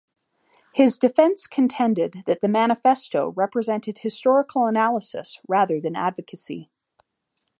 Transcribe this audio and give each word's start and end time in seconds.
His 0.73 0.97
defense 0.97 1.45
contended 1.45 2.23
that 2.25 2.41
the 2.41 2.47
Manifesto 2.47 3.33
represented 3.35 3.99
historical 3.99 4.65
analysis 4.65 5.39
rather 5.47 5.79
than 5.79 5.95
advocacy. 5.95 6.71